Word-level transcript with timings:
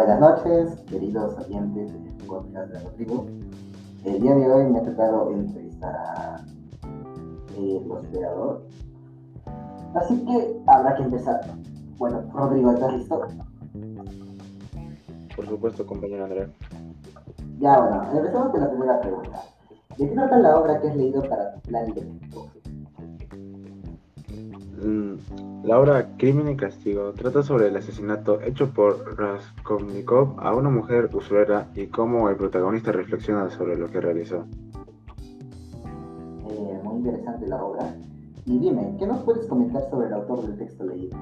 buenas 0.00 0.18
noches, 0.18 0.80
queridos 0.88 1.36
oyentes 1.36 1.92
de 1.92 2.24
podcast 2.24 2.72
de 2.72 2.80
Rodrigo. 2.80 3.26
El 4.02 4.18
día 4.22 4.34
de 4.34 4.50
hoy 4.50 4.64
me 4.64 4.78
ha 4.78 4.82
tocado 4.82 5.30
entrevistar 5.30 5.94
a 5.94 6.44
eh, 7.58 7.82
el 7.84 7.92
hospedador. 7.92 8.62
Así 9.94 10.24
que 10.24 10.62
habrá 10.68 10.96
que 10.96 11.02
empezar. 11.02 11.42
Bueno, 11.98 12.22
Rodrigo, 12.32 12.72
¿estás 12.72 12.94
listo? 12.94 13.28
Por 15.36 15.46
supuesto, 15.46 15.86
compañero 15.86 16.24
Andrea. 16.24 16.48
Ya, 17.58 17.78
bueno, 17.78 18.02
empezamos 18.10 18.52
con 18.52 18.60
la 18.62 18.70
primera 18.70 19.00
pregunta. 19.02 19.42
¿De 19.98 20.08
qué 20.08 20.14
trata 20.14 20.38
la 20.38 20.58
obra 20.58 20.80
que 20.80 20.88
has 20.88 20.96
leído 20.96 21.20
para 21.28 21.52
tu 21.52 21.60
plan 21.60 21.84
La 25.70 25.78
obra 25.78 26.16
Crimen 26.16 26.48
y 26.48 26.56
Castigo 26.56 27.12
trata 27.12 27.44
sobre 27.44 27.68
el 27.68 27.76
asesinato 27.76 28.40
hecho 28.40 28.70
por 28.70 29.16
Raskolnikov 29.16 30.34
a 30.40 30.52
una 30.52 30.68
mujer 30.68 31.08
usurera 31.12 31.68
y 31.76 31.86
cómo 31.86 32.28
el 32.28 32.34
protagonista 32.34 32.90
reflexiona 32.90 33.48
sobre 33.50 33.76
lo 33.76 33.88
que 33.88 34.00
realizó. 34.00 34.46
Eh, 36.50 36.80
muy 36.82 36.96
interesante 36.96 37.46
la 37.46 37.62
obra. 37.62 37.94
Y 38.46 38.58
dime, 38.58 38.96
¿qué 38.98 39.06
nos 39.06 39.22
puedes 39.22 39.46
comentar 39.46 39.88
sobre 39.90 40.08
el 40.08 40.14
autor 40.14 40.42
del 40.42 40.58
texto 40.58 40.82
leído? 40.86 41.16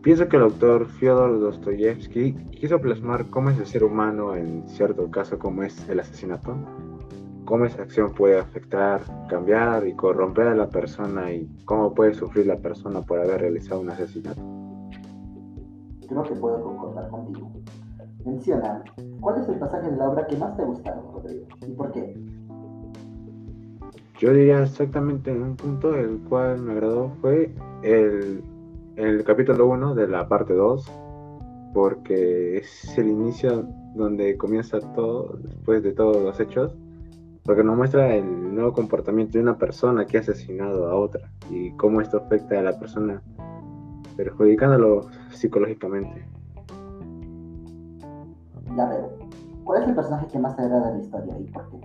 Pienso 0.00 0.26
que 0.30 0.36
el 0.38 0.44
autor 0.44 0.86
Fyodor 0.86 1.38
Dostoyevsky 1.38 2.32
quiso 2.32 2.80
plasmar 2.80 3.26
cómo 3.26 3.50
es 3.50 3.58
el 3.58 3.66
ser 3.66 3.84
humano 3.84 4.34
en 4.34 4.66
cierto 4.66 5.10
caso 5.10 5.38
como 5.38 5.64
es 5.64 5.86
el 5.90 6.00
asesinato, 6.00 6.56
cómo 7.52 7.66
esa 7.66 7.82
acción 7.82 8.14
puede 8.14 8.38
afectar, 8.38 9.02
cambiar 9.28 9.86
y 9.86 9.92
corromper 9.92 10.46
a 10.46 10.54
la 10.54 10.70
persona 10.70 11.30
y 11.30 11.46
cómo 11.66 11.92
puede 11.92 12.14
sufrir 12.14 12.46
la 12.46 12.56
persona 12.56 13.02
por 13.02 13.20
haber 13.20 13.42
realizado 13.42 13.82
un 13.82 13.90
asesinato. 13.90 14.40
Creo 16.08 16.22
que 16.22 16.34
puedo 16.36 16.62
concordar 16.62 17.10
contigo. 17.10 17.52
Menciona, 18.24 18.82
¿cuál 19.20 19.42
es 19.42 19.48
el 19.50 19.58
pasaje 19.58 19.90
de 19.90 19.96
la 19.98 20.08
obra 20.08 20.26
que 20.26 20.36
más 20.38 20.56
te 20.56 20.62
ha 20.62 20.64
gustado, 20.64 21.12
Rodrigo? 21.12 21.46
¿Y 21.66 21.72
por 21.72 21.92
qué? 21.92 22.16
Yo 24.18 24.32
diría 24.32 24.62
exactamente 24.62 25.30
un 25.30 25.54
punto 25.54 25.94
el 25.94 26.20
cual 26.30 26.58
me 26.62 26.72
agradó 26.72 27.10
fue 27.20 27.54
el, 27.82 28.42
el 28.96 29.24
capítulo 29.24 29.66
1 29.66 29.94
de 29.94 30.08
la 30.08 30.26
parte 30.26 30.54
2, 30.54 30.90
porque 31.74 32.56
es 32.56 32.96
el 32.96 33.08
inicio 33.08 33.68
donde 33.94 34.38
comienza 34.38 34.80
todo, 34.94 35.36
después 35.42 35.82
de 35.82 35.92
todos 35.92 36.16
los 36.16 36.40
hechos, 36.40 36.74
porque 37.44 37.64
nos 37.64 37.76
muestra 37.76 38.14
el 38.14 38.54
nuevo 38.54 38.72
comportamiento 38.72 39.38
de 39.38 39.42
una 39.42 39.58
persona 39.58 40.06
que 40.06 40.18
ha 40.18 40.20
asesinado 40.20 40.88
a 40.88 40.94
otra 40.94 41.30
y 41.50 41.72
cómo 41.72 42.00
esto 42.00 42.18
afecta 42.18 42.58
a 42.58 42.62
la 42.62 42.78
persona, 42.78 43.20
perjudicándolo 44.16 45.08
psicológicamente. 45.30 46.24
Ya 48.76 48.88
veo. 48.88 49.10
¿Cuál 49.64 49.82
es 49.82 49.88
el 49.88 49.94
personaje 49.94 50.26
que 50.28 50.38
más 50.38 50.56
te 50.56 50.62
agrada 50.62 50.92
de 50.92 50.98
la 50.98 51.04
historia 51.04 51.38
y 51.38 51.44
por 51.44 51.68
qué? 51.70 51.80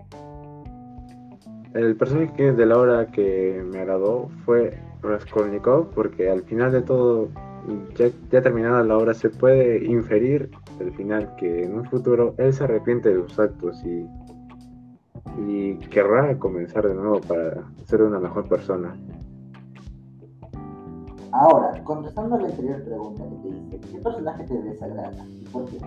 El 1.74 1.96
personaje 1.96 2.54
de 2.54 2.66
la 2.66 2.78
obra 2.78 3.08
que 3.08 3.64
me 3.72 3.80
agradó 3.80 4.30
fue 4.46 4.80
Raskolnikov, 5.02 5.90
porque 5.90 6.30
al 6.30 6.42
final 6.44 6.72
de 6.72 6.82
todo, 6.82 7.30
ya, 7.96 8.08
ya 8.32 8.42
terminada 8.42 8.84
la 8.84 8.98
obra, 8.98 9.14
se 9.14 9.30
puede 9.30 9.86
inferir 9.86 10.50
al 10.80 10.92
final 10.94 11.36
que 11.36 11.64
en 11.64 11.76
un 11.76 11.86
futuro 11.86 12.34
él 12.38 12.54
se 12.54 12.64
arrepiente 12.64 13.10
de 13.10 13.22
sus 13.22 13.38
actos 13.38 13.84
y, 13.86 14.08
y 15.38 15.78
querrá 15.90 16.38
comenzar 16.38 16.88
de 16.88 16.96
nuevo 16.96 17.22
para 17.22 17.64
ser 17.86 18.02
una 18.02 18.20
mejor 18.20 18.48
persona. 18.48 18.96
Ahora, 21.32 21.84
contestando 21.84 22.36
a 22.36 22.42
la 22.42 22.48
anterior 22.48 22.84
pregunta 22.84 23.24
que 23.24 23.36
te 23.50 23.56
hice, 23.56 23.92
¿qué 23.92 24.00
personaje 24.00 24.44
te 24.46 24.62
desagrada 24.62 25.26
y 25.30 25.46
por 25.46 25.66
qué? 25.66 25.78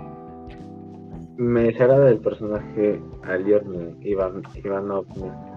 Me 1.36 1.64
desagrada 1.64 2.10
el 2.10 2.18
personaje 2.18 3.02
Aliorne 3.24 3.96
Ivan, 4.02 4.42
Ivanovna, 4.54 5.50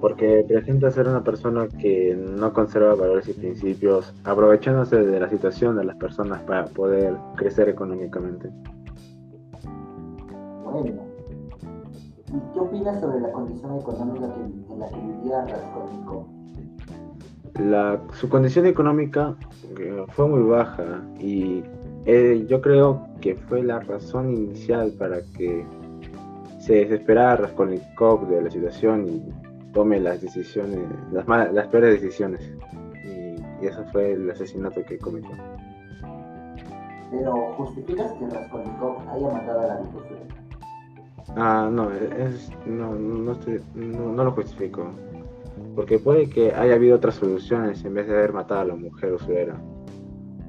porque 0.00 0.44
presenta 0.48 0.90
ser 0.90 1.06
una 1.06 1.22
persona 1.22 1.68
que 1.68 2.16
no 2.16 2.52
conserva 2.52 2.94
valores 2.94 3.28
y 3.28 3.34
principios, 3.34 4.14
aprovechándose 4.24 5.04
de 5.04 5.20
la 5.20 5.28
situación 5.28 5.76
de 5.76 5.84
las 5.84 5.96
personas 5.96 6.40
para 6.42 6.64
poder 6.64 7.14
crecer 7.36 7.68
económicamente. 7.68 8.48
Bueno. 10.64 11.07
¿Y 12.28 12.52
qué 12.52 12.60
opinas 12.60 13.00
sobre 13.00 13.20
la 13.20 13.32
condición 13.32 13.78
económica 13.78 14.34
que, 14.34 14.72
en 14.72 14.78
la 14.78 14.88
que 14.88 14.96
vivía 14.96 15.46
Raskolnikov? 15.46 16.26
La, 17.58 18.00
su 18.12 18.28
condición 18.28 18.66
económica 18.66 19.34
eh, 19.78 20.04
fue 20.10 20.28
muy 20.28 20.42
baja 20.42 21.02
y 21.18 21.64
eh, 22.04 22.44
yo 22.46 22.60
creo 22.60 23.08
que 23.20 23.34
fue 23.34 23.62
la 23.62 23.80
razón 23.80 24.32
inicial 24.34 24.92
para 24.98 25.22
que 25.36 25.64
se 26.60 26.74
desesperara 26.74 27.36
Raskolnikov 27.36 28.28
de 28.28 28.42
la 28.42 28.50
situación 28.50 29.08
y 29.08 29.72
tome 29.72 29.98
las 29.98 30.20
decisiones, 30.20 30.80
las, 31.10 31.26
malas, 31.26 31.52
las 31.54 31.66
peores 31.68 32.00
decisiones. 32.00 32.40
Y, 33.04 33.64
y 33.64 33.66
eso 33.66 33.82
fue 33.90 34.12
el 34.12 34.30
asesinato 34.30 34.84
que 34.84 34.98
cometió. 34.98 35.30
Pero, 37.10 37.54
¿justificas 37.56 38.12
que 38.12 38.26
Raskolnikov 38.26 38.98
haya 39.08 39.28
matado 39.30 39.60
a 39.60 39.66
la 39.66 39.80
mujer? 39.80 40.37
Ah, 41.36 41.68
no, 41.70 41.90
es, 41.92 42.50
no, 42.66 42.94
no, 42.94 43.32
estoy- 43.32 43.60
no, 43.74 44.12
no 44.12 44.24
lo 44.24 44.32
justifico. 44.32 44.88
Porque 45.74 45.98
puede 45.98 46.28
que 46.28 46.52
haya 46.54 46.74
habido 46.74 46.96
otras 46.96 47.16
soluciones 47.16 47.84
en 47.84 47.94
vez 47.94 48.06
de 48.08 48.14
haber 48.16 48.32
matado 48.32 48.60
a 48.60 48.64
la 48.64 48.74
mujer 48.74 49.12
usurera. 49.12 49.60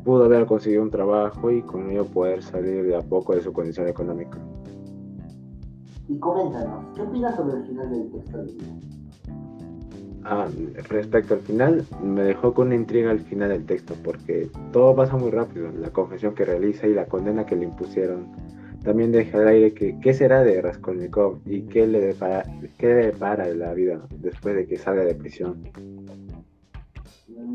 Pudo 0.03 0.25
haber 0.25 0.45
conseguido 0.45 0.81
un 0.81 0.89
trabajo 0.89 1.51
y 1.51 1.62
con 1.62 1.91
ello 1.91 2.06
poder 2.06 2.41
salir 2.41 2.85
de 2.85 2.95
a 2.95 3.01
poco 3.01 3.35
de 3.35 3.41
su 3.41 3.51
condición 3.53 3.88
económica. 3.88 4.38
Y 6.07 6.18
coméntanos, 6.18 6.85
¿qué 6.95 7.01
opinas 7.03 7.35
sobre 7.35 7.57
el 7.57 7.66
final 7.66 7.89
del 7.91 8.12
texto? 8.12 8.39
Ah, 10.23 10.47
respecto 10.89 11.35
al 11.35 11.39
final, 11.41 11.85
me 12.03 12.23
dejó 12.23 12.53
con 12.53 12.68
una 12.68 12.75
intriga 12.75 13.12
al 13.12 13.19
final 13.19 13.50
del 13.50 13.66
texto, 13.66 13.94
porque 14.03 14.50
todo 14.72 14.95
pasa 14.95 15.16
muy 15.18 15.31
rápido, 15.31 15.69
la 15.79 15.89
confesión 15.91 16.34
que 16.34 16.45
realiza 16.45 16.88
y 16.88 16.94
la 16.94 17.06
condena 17.06 17.45
que 17.45 17.56
le 17.56 17.66
impusieron. 17.66 18.28
También 18.84 19.12
deja 19.12 19.40
al 19.40 19.47
aire 19.50 19.73
que 19.73 20.00
qué 20.00 20.13
será 20.13 20.44
de 20.44 20.62
Raskolnikov 20.62 21.40
y 21.45 21.63
qué 21.63 21.85
le 21.85 22.00
depara, 22.00 22.44
qué 22.78 22.88
le 22.88 23.06
depara 23.07 23.47
de 23.47 23.56
la 23.56 23.73
vida 23.73 24.00
después 24.19 24.56
de 24.56 24.67
que 24.67 24.78
salga 24.78 25.03
de 25.03 25.16
prisión. 25.16 25.63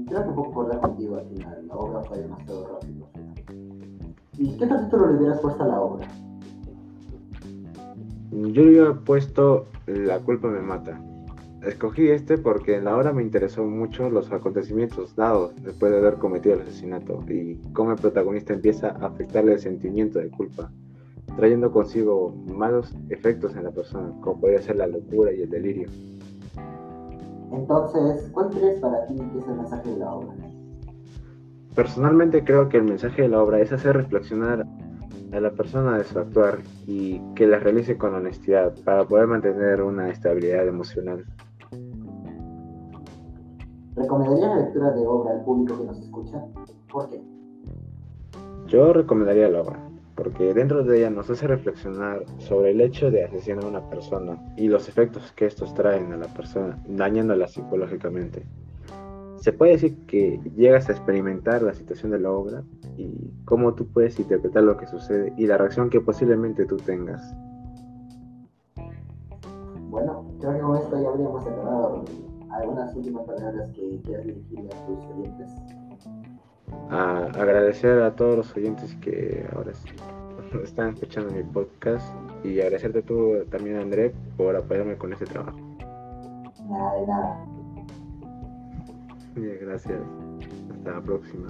Creo 0.06 0.24
que 0.24 0.32
puedo 0.32 0.50
acordar 0.50 0.80
contigo 0.80 1.16
al 1.16 1.26
final, 1.26 1.66
la 1.66 1.74
obra 1.74 2.02
fue 2.02 2.18
demasiado 2.18 2.68
rápido. 2.74 3.08
¿Y 4.38 4.56
qué 4.56 4.64
otro 4.64 4.80
título 4.84 5.10
le 5.10 5.18
hubieras 5.18 5.40
puesto 5.40 5.62
a 5.62 5.66
la 5.66 5.80
obra? 5.80 6.08
Yo 8.30 8.62
le 8.62 8.80
había 8.80 9.00
puesto 9.00 9.66
La 9.86 10.18
culpa 10.18 10.48
me 10.48 10.60
mata. 10.60 11.00
Escogí 11.62 12.08
este 12.10 12.36
porque 12.36 12.76
en 12.76 12.84
la 12.84 12.96
obra 12.96 13.12
me 13.12 13.22
interesó 13.22 13.64
mucho 13.64 14.10
los 14.10 14.30
acontecimientos 14.32 15.16
dados 15.16 15.54
después 15.62 15.92
de 15.92 15.98
haber 15.98 16.14
cometido 16.16 16.56
el 16.56 16.62
asesinato 16.62 17.24
y 17.28 17.56
cómo 17.72 17.92
el 17.92 17.98
protagonista 17.98 18.52
empieza 18.52 18.88
a 18.88 19.06
afectarle 19.06 19.54
el 19.54 19.60
sentimiento 19.60 20.18
de 20.18 20.30
culpa, 20.30 20.70
trayendo 21.36 21.70
consigo 21.72 22.34
malos 22.46 22.94
efectos 23.08 23.56
en 23.56 23.64
la 23.64 23.70
persona, 23.70 24.12
como 24.20 24.40
podría 24.40 24.62
ser 24.62 24.76
la 24.76 24.86
locura 24.86 25.32
y 25.32 25.42
el 25.42 25.50
delirio. 25.50 25.88
Entonces, 27.52 28.30
¿cuál 28.32 28.50
crees 28.50 28.80
para 28.80 29.06
ti 29.06 29.14
que 29.14 29.38
es 29.38 29.46
el 29.46 29.54
mensaje 29.54 29.90
de 29.90 29.96
la 29.98 30.14
obra? 30.14 30.34
Personalmente 31.74 32.44
creo 32.44 32.68
que 32.68 32.76
el 32.76 32.84
mensaje 32.84 33.22
de 33.22 33.28
la 33.28 33.42
obra 33.42 33.60
es 33.60 33.72
hacer 33.72 33.96
reflexionar 33.96 34.66
a 35.32 35.40
la 35.40 35.50
persona 35.50 35.98
de 35.98 36.04
su 36.04 36.18
actuar 36.18 36.58
y 36.86 37.20
que 37.34 37.46
la 37.46 37.58
realice 37.58 37.98
con 37.98 38.14
honestidad 38.14 38.74
para 38.84 39.04
poder 39.04 39.26
mantener 39.26 39.82
una 39.82 40.08
estabilidad 40.08 40.66
emocional. 40.66 41.24
¿Recomendarías 43.96 44.48
la 44.48 44.56
lectura 44.56 44.90
de 44.92 45.06
obra 45.06 45.34
al 45.34 45.44
público 45.44 45.78
que 45.78 45.84
nos 45.87 45.99
escucha? 46.00 46.44
¿Por 46.90 47.10
qué? 47.10 47.22
Yo 48.66 48.93
recomendaría 48.93 49.49
la 49.49 49.62
obra, 49.62 49.83
porque 50.14 50.55
dentro 50.55 50.84
de 50.84 50.99
ella 50.99 51.11
nos 51.11 51.28
hace 51.31 51.46
reflexionar 51.46 52.25
sobre 52.38 52.70
el 52.70 52.81
hecho 52.81 53.11
de 53.11 53.25
asesinar 53.25 53.64
a 53.64 53.69
una 53.69 53.90
persona 53.90 54.38
y 54.56 54.69
los 54.69 54.88
efectos 54.88 55.32
que 55.32 55.46
estos 55.46 55.75
traen 55.75 56.12
a 56.12 56.16
la 56.16 56.28
persona, 56.28 56.78
dañándola 56.87 57.49
psicológicamente. 57.49 58.44
Se 59.37 59.52
puede 59.52 59.72
decir 59.72 59.96
que 60.06 60.40
llegas 60.56 60.88
a 60.88 60.93
experimentar 60.93 61.62
la 61.62 61.75
situación 61.75 62.12
de 62.12 62.20
la 62.20 62.31
obra 62.31 62.62
y 62.96 63.31
cómo 63.44 63.75
tú 63.75 63.87
puedes 63.87 64.19
interpretar 64.19 64.62
lo 64.62 64.76
que 64.76 64.87
sucede 64.87 65.32
y 65.37 65.46
la 65.46 65.58
reacción 65.58 65.90
que 65.90 66.00
posiblemente 66.00 66.64
tú 66.64 66.76
tengas. 66.76 67.34
Bueno, 69.90 70.25
creo 70.40 70.55
que 70.55 70.61
con 70.61 70.76
esto 70.76 71.02
ya 71.02 71.08
habríamos 71.08 71.46
acabado. 71.46 71.96
Rodrigo. 71.96 72.34
¿Algunas 72.50 72.94
últimas 72.94 73.25
palabras 73.26 73.70
que 73.72 74.00
quieras 74.05 74.26
dirigir 74.26 74.61
a 74.61 74.87
tus 74.87 75.05
oyentes? 75.06 75.50
A 76.90 77.26
agradecer 77.34 78.00
a 78.02 78.14
todos 78.14 78.36
los 78.36 78.56
oyentes 78.56 78.94
que 78.96 79.46
ahora 79.54 79.72
es- 79.72 79.84
están 80.62 80.90
escuchando 80.94 81.32
mi 81.32 81.42
podcast 81.42 82.06
y 82.44 82.60
agradecerte 82.60 83.02
tú 83.02 83.44
también 83.50 83.78
André 83.78 84.14
por 84.36 84.54
apoyarme 84.54 84.96
con 84.96 85.12
este 85.12 85.25
trabajo. 85.26 85.58
Nada 86.69 86.94
de 87.00 87.06
nada. 87.06 87.46
Bien, 89.34 89.58
Gracias. 89.62 89.98
Hasta 90.70 90.90
la 90.92 91.00
próxima. 91.00 91.48